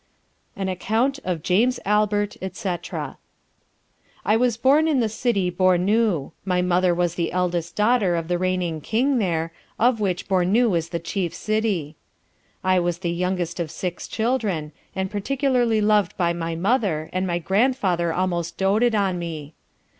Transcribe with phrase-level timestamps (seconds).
[0.55, 2.69] AN ACCOUNT OF JAMES ALBERT, &c.
[4.25, 8.39] I was born in the city Bournou; my mother was the eldest daughter of the
[8.39, 11.97] reigning King there, of which Bournou is the chief city.
[12.63, 17.37] I was the youngest of six children, and particularly loved by my mother, and my
[17.37, 19.53] grand father almost doated on me.